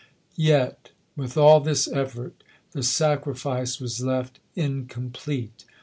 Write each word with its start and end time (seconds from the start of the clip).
Yet, 0.35 0.89
with 1.15 1.37
all 1.37 1.59
this 1.59 1.87
effort, 1.87 2.43
the 2.71 2.81
sacrifice 2.81 3.79
was 3.79 4.03
left 4.03 4.39
in 4.55 4.87
complete. 4.87 5.63